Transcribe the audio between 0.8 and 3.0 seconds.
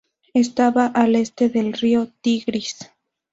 al este del río Tigris.